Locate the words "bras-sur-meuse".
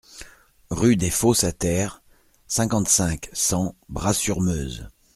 3.87-4.87